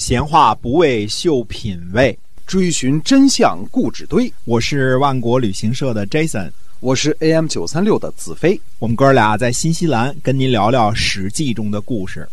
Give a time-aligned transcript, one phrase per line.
[0.00, 4.32] 闲话不为秀品味，追寻真相故纸堆。
[4.46, 8.58] 我是万国旅行社的 Jason，我是 AM 九三六的子飞。
[8.78, 12.26] 我们哥俩在新西兰跟您聊聊《史记》中的故事。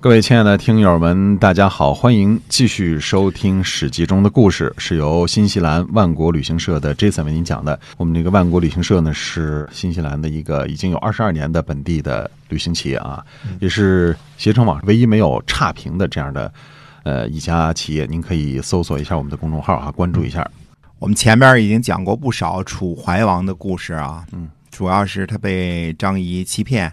[0.00, 7.78] 各位亲爱的听友们，大家好，欢迎继续收听《史记》中的故事，是由新西兰万国旅行社的 Jason 为您讲的。
[7.98, 13.22] 我们这个万国旅行社呢，是新西兰的一个已经有二十二年的本地的旅行企业啊，
[13.60, 16.50] 也是携程网唯一没有差评的这样的
[17.04, 18.06] 呃一家企业。
[18.06, 20.48] 您可以搜索一下我们的公众号啊，关注一下。
[20.98, 26.92] 我们前面已经讲过不少楚怀王的故事啊，嗯，主要是他被张仪欺骗。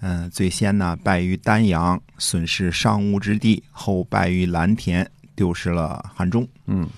[0.00, 6.44] 嗯，最先呢败于丹阳，损失商巫之地；后败于蓝田，丢失了汉中。
[6.66, 6.88] 嗯，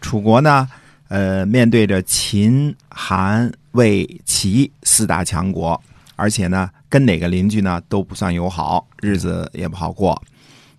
[0.00, 0.66] 楚国呢，
[1.08, 5.78] 呃，面对着秦、韩、魏、齐四大强国，
[6.16, 10.18] 而且呢，跟哪个邻居呢都不算友好，日子也不好过。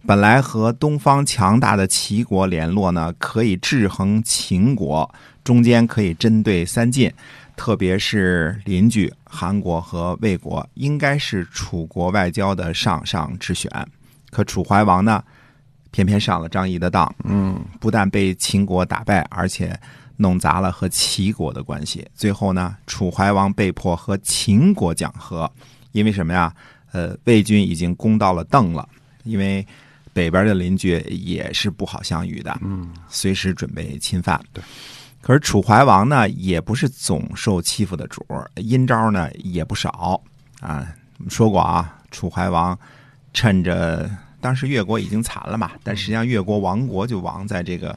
[0.05, 5.09] 本来和东方强大的齐国联络呢，可以制衡秦国，
[5.43, 7.11] 中间可以针对三晋。
[7.55, 13.69] 特别是邻居韩国和魏国，应该是楚国外交的上上之选。
[14.31, 15.23] 可楚怀王呢，
[15.91, 19.79] 偏偏上了张仪的当，嗯，不但被秦国打败，而且
[20.17, 22.05] 弄砸了和齐国的关系。
[22.15, 25.49] 最后呢，楚怀王被迫和秦国讲和，
[25.91, 26.53] 因为什么呀？
[26.91, 28.89] 呃，魏军已经攻到了邓了，
[29.23, 29.65] 因为
[30.13, 34.39] 北边的邻居也是不好相与的，嗯，随时准备侵犯。
[34.53, 34.63] 对。
[35.21, 40.21] 可是楚怀王呢，也不是总受欺负的主儿，阴招呢也不少
[40.59, 40.85] 啊。
[41.17, 42.77] 我们说过啊，楚怀王
[43.33, 44.09] 趁着
[44.41, 47.95] 当时越国已经残了嘛，但实际上越国亡国就亡在这个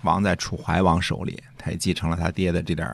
[0.00, 2.88] 亡在楚怀王手里，他也继承了他爹的这点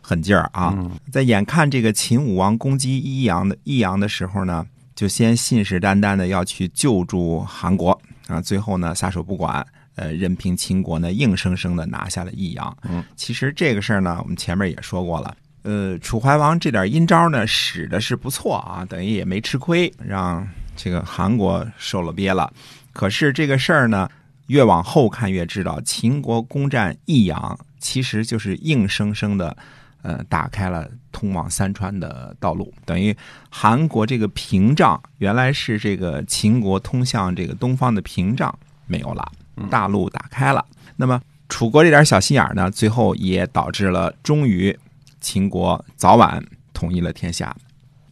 [0.00, 0.76] 狠劲儿啊。
[1.12, 9.64] 在眼看这个秦武王攻击益阳的益阳的时候呢，就先信誓旦旦的要去救助韩国啊，最后呢撒手不管。
[9.94, 12.74] 呃，任凭秦国呢硬生生的拿下了益阳。
[12.88, 15.36] 嗯，其实这个事儿呢，我们前面也说过了。
[15.64, 22.50] 呃，楚怀王这点阴招呢，使的是不错啊，等于也没吃亏，让这个韩国受了憋了。
[22.94, 24.08] 可是这个事儿呢，
[24.46, 29.54] 越往后看越知道，秦国攻占益阳，其实就是硬生生的，
[30.02, 32.72] 呃，打开了通往三川的道路。
[32.84, 33.16] 等于
[33.48, 39.32] 韩国这个屏障，原来是这个秦国通向这个东方的屏障没有了。
[39.70, 40.64] 大陆打开了，
[40.96, 44.76] 那么楚国这点小心眼呢，最后也导致了，终于
[45.20, 46.42] 秦国早晚
[46.72, 47.54] 统一了天下。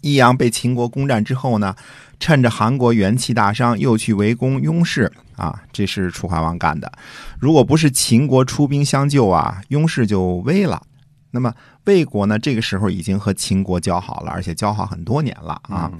[0.03, 1.75] 益阳被秦国攻占之后呢，
[2.19, 6.93] 趁着韩国元气大伤，又去围攻雍氏啊，这是楚怀王干的。
[7.39, 10.83] 如果不是秦国出兵相救啊，雍氏就危了。
[11.31, 11.55] 那么
[11.85, 15.91] 魏国呢，这个时候已经和秦国交好了，而且交好很多年了啊。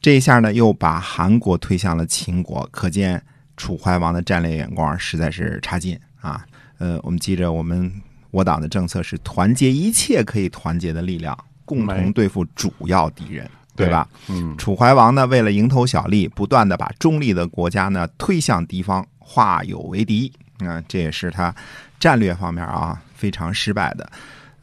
[0.00, 3.22] 这一下呢，又把韩国推向了秦国，可见。
[3.56, 6.46] 楚怀王的战略眼光实在是差劲啊！
[6.78, 7.92] 呃，我们记着，我们
[8.30, 11.36] 我党的政策是团结一切可以团结的力量，
[11.66, 13.46] 共同对付主要敌人，
[13.76, 14.08] 对吧？
[14.28, 21.54] 嗯，楚怀王呢，为了蝇头小利，不断的把中立的国家呢推向敌方，化友为敌，啊，这也是他
[21.98, 24.10] 战略方面啊非常失败的。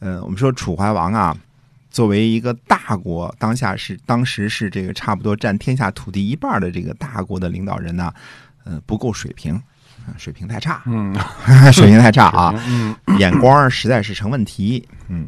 [0.00, 1.36] 呃，我们说楚怀王啊，
[1.90, 8.12] 作为一个大国，当下是当时是这个差不多占天下土地一半的这个大国的领导人呢。
[8.70, 9.58] 嗯，不够水平，
[10.18, 11.14] 水平太差，嗯，
[11.72, 15.26] 水平太差啊，嗯，眼光实在是成问题，嗯，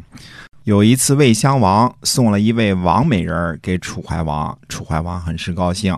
[0.64, 5.96] 有一次魏襄王送了一位王美人给楚怀王，楚怀王很是高兴。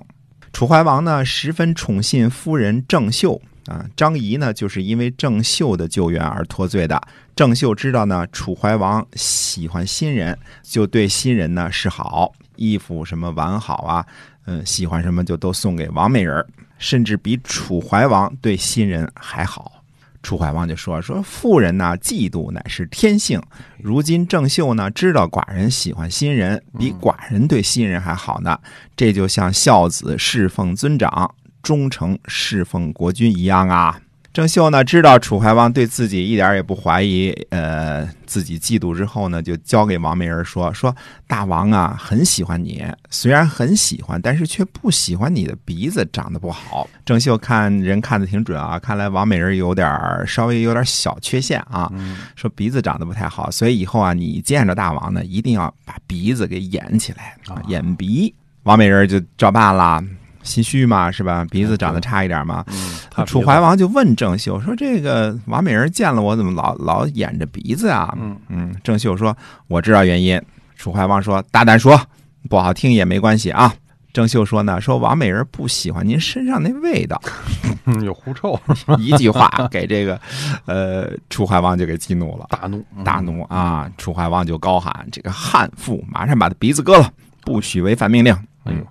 [0.52, 7.00] 楚怀王呢，十分宠信夫人郑袖啊，张仪呢，就是因为郑袖的救援而脱罪的。
[7.36, 14.06] 郑袖知道呢，楚怀王喜欢新人，就对新人呢示好，衣服什么完好啊，
[14.46, 16.44] 嗯，喜欢什么就都送给王美人。
[16.78, 19.84] 甚至比楚怀王对新人还好，
[20.20, 23.40] 楚怀王就说：“说妇人呢，嫉妒乃是天性。
[23.78, 28.58] 如今郑袖呢，知道寡人喜欢新人，比寡人对新人还好呢。
[28.96, 34.00] 这就像孝子侍奉尊长，忠诚侍奉国君一样啊。”
[34.32, 49.86] 郑袖呢，知道楚怀王对自己一点也不怀疑，呃，自己嫉妒之后呢，就交给王美人说：“说大王啊，很喜欢你，虽然很喜欢，但是却不喜欢你的鼻子长得不好。”郑袖看人看的挺准啊，看来王美人有点
[50.26, 51.92] 稍微有点小缺陷啊，
[52.34, 58.34] 说鼻子长得不太好，所以以后啊，你见着大王呢，一定要把鼻子给掩起来啊，掩鼻。
[58.62, 60.02] 王美人就照办了。
[60.42, 61.44] 心虚嘛，是吧？
[61.50, 62.64] 鼻子长得差一点嘛。
[62.68, 69.36] 嗯，楚怀王就问郑袖说：“这个王美人见了我，怎么老老掩着鼻子啊？”嗯嗯，郑袖说
[69.68, 70.40] ：“我知道原因。”
[70.76, 72.00] 楚怀王说：“大胆说，
[72.48, 73.72] 不好听也没关系啊。”
[74.12, 77.18] 郑袖说呢，说王美人不喜欢您身上那味道，
[78.04, 78.60] 有狐臭，
[78.98, 80.20] 一句话给这个
[80.66, 83.90] 呃楚怀王就给激怒了，大怒大怒啊！
[83.96, 87.10] 楚怀王就高喊：“这个悍妇，马上把他鼻子割了，
[87.40, 88.36] 不许违反命令。”
[88.66, 88.84] 嗯，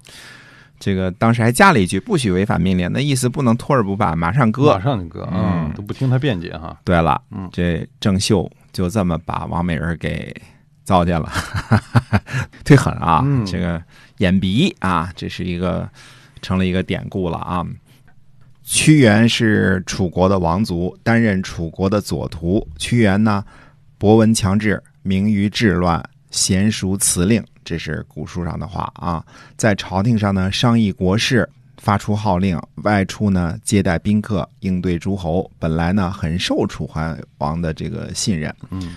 [0.82, 6.78] 这个当时还加了一句：“不许违反命令。”那意思不能拖着不办，马上割，马上就割嗯，都不听他辩解哈。
[6.84, 10.36] 对了，嗯，这郑袖就这么把王美人给
[10.84, 11.32] 糟践了，
[12.66, 13.24] 忒狠啊！
[13.46, 13.82] 这个。
[14.18, 15.90] 眼鼻啊，这是一个
[16.44, 17.66] 成了一个典故了啊。
[18.64, 22.68] 屈原是楚国的王族，担任楚国的左徒。
[22.78, 23.44] 屈原呢，
[23.98, 29.24] 博闻强志，明于治乱，娴熟辞令，这是古书上的话啊。
[29.58, 31.48] 在朝廷上呢，商议国事，
[31.78, 35.50] 发出号令，外出呢接待宾客，应对诸侯。
[35.58, 38.54] 本来呢，很受楚怀王的这个信任。
[38.70, 38.96] 嗯。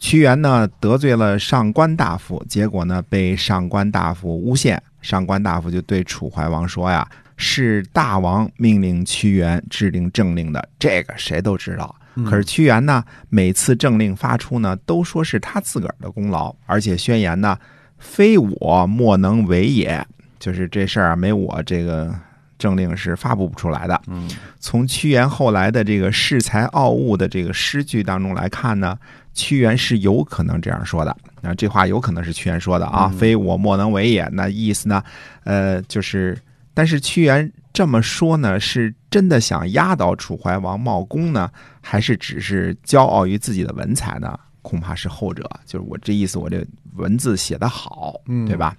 [0.00, 4.82] 屈原呢得罪了上官大夫，结果呢被上官大夫诬陷。
[5.00, 7.08] 上官大夫就对楚怀王说呀
[7.38, 11.94] ：“是大王命令屈原制定政令的，这个谁都知道。
[12.26, 17.58] 可是屈原呢，每次政令发出呢，都说是他自个儿的功劳，而且宣言呢，
[18.04, 20.06] 非我莫能为也，
[20.38, 22.14] 就是这事儿啊，没我这个
[22.58, 24.28] 政令是发布不出来的。”嗯，
[24.60, 28.96] 从屈原后来的这个恃才傲物的这个诗句当中来看呢。
[29.36, 34.24] 屈原是有可能这样说的，那这话有可能是屈原说的啊，非我莫能为也。
[34.30, 35.02] 那意思呢，
[35.42, 36.38] 呃，就是，
[36.72, 41.50] 但是屈原这么说呢，是真的想压倒楚怀王茂公呢，
[41.80, 44.38] 还是只是骄傲于自己的文采呢？
[44.62, 45.50] 恐怕是后者。
[45.66, 46.64] 就是我这意思，我这
[46.94, 48.76] 文字写得好，对吧？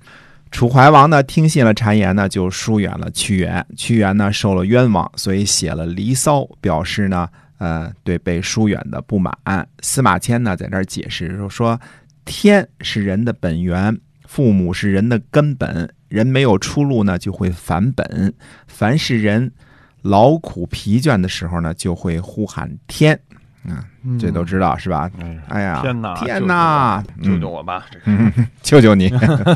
[0.51, 3.65] 楚怀王呢，听信了谗言呢，就疏远了屈原。
[3.75, 7.29] 屈原呢，受了冤枉，所以写了《离骚》，表示呢。
[7.57, 9.33] 呃，对被疏远的不满，
[9.79, 11.79] 司马迁呢在这儿解释说：说
[12.25, 13.97] 天是人的本源，
[14.27, 18.33] 父母是人的根本，人没有出路呢，就会返本。
[18.67, 19.49] 凡是人
[20.01, 23.17] 劳苦疲倦的时候呢，就会呼喊天。
[23.67, 25.09] 嗯，这都知道是吧？
[25.49, 27.85] 哎呀，天哪，天哪，救救我吧！
[28.61, 29.11] 救救你！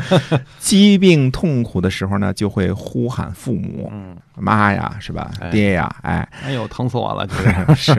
[0.58, 3.92] 疾病痛苦的时候呢，就会呼喊父母，
[4.36, 5.30] 妈呀，是吧？
[5.50, 7.26] 爹呀，哎，哎呦，疼死我了！
[7.74, 7.92] 是，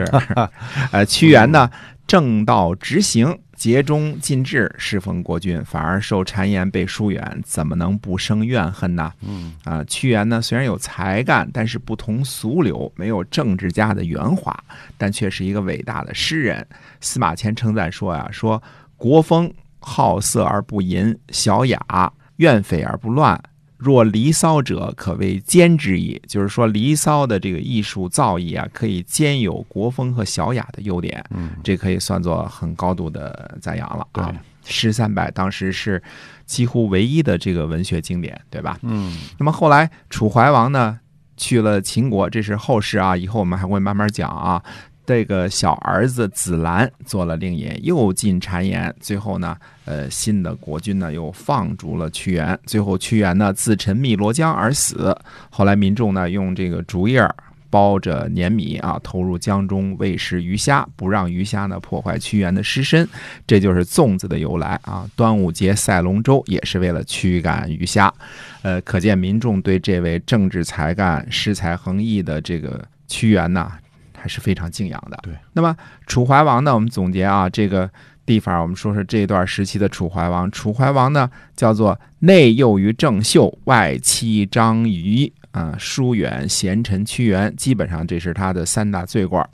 [0.92, 1.70] 呃，屈原呢，
[2.06, 3.38] 正道直行。
[3.62, 9.12] 竭忠尽智，侍奉国君，反而受谗言被疏远，怎么能不生怨恨呢？
[9.20, 14.52] 嗯啊，屈原呢，虽然有才干，但是不同俗流，没有政治家的圆滑，
[14.98, 16.66] 但却是一个伟大的诗人。
[17.00, 18.60] 司马迁称赞说呀：“说
[18.96, 19.48] 国风
[19.78, 23.40] 好色而不淫，小雅怨匪而不乱。”
[23.82, 26.20] 若离骚者，可谓兼之矣。
[26.28, 31.24] 就是说，离骚的这个艺术造诣啊，可以兼有国风和小雅的优点。
[31.30, 34.32] 嗯，这可以算作很高度的赞扬了啊。
[34.64, 36.00] 诗三百当时是
[36.46, 38.78] 几乎唯一的这个文学经典，对吧？
[38.82, 39.18] 嗯。
[39.38, 41.00] 那么后来楚怀王呢
[41.36, 44.62] 去了秦国，这是后事啊，以后我们还会慢慢讲啊。
[45.04, 55.16] 这个小儿子子兰做了令尹，又进谗言，最后呢，呃，新的国君呢又放逐了屈原，最后屈原呢自沉汨罗江而死。
[55.50, 57.28] 后来民众呢用这个竹叶
[57.68, 63.08] 包着碾米啊，投入江中喂食鱼虾，不让鱼虾呢破坏屈原的尸身，
[63.46, 65.08] 这就是粽子的由来啊。
[65.16, 68.12] 端午节赛龙舟也是为了驱赶鱼虾，
[68.62, 73.72] 呃，可见民众对这位政治才干、诗才横溢的这个屈原呐。
[74.22, 75.18] 还是非常敬仰的。
[75.24, 76.72] 对，那么楚怀王呢？
[76.72, 77.90] 我们总结啊，这个
[78.24, 80.48] 地方我们说说这段时期的楚怀王。
[80.52, 89.44] 楚怀王呢，叫做内囿于郑袖，外戚张仪啊，疏远贤臣屈原，基本上这是他的三大罪过。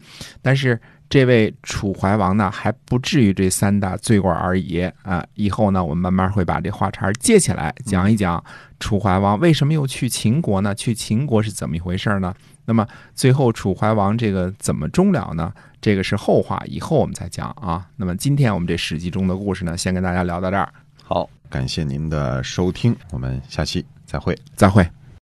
[0.42, 0.78] 但是
[1.10, 5.24] 这位楚怀王呢，还不至于这三大罪过而已啊。
[5.34, 8.42] 以后呢，我们慢慢会把这话茬接起来讲一讲，
[8.78, 10.74] 楚怀王为什么又去秦国呢？
[10.74, 12.34] 去秦国是怎么一回事呢？
[12.66, 15.52] 那么最后楚怀王这个怎么终了呢？
[15.80, 17.86] 这个是后话，以后我们再讲啊。
[17.96, 20.68] 那么今天我们这史记中的故事呢，先跟大家聊到这儿。
[21.02, 24.86] 好，感谢您的收听，我们下期再会，再会。